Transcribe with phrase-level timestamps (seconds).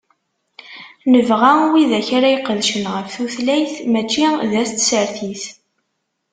[1.11, 5.43] Nebɣa widak ara iqedcen ɣef tutlayt, mačči d at tsertit.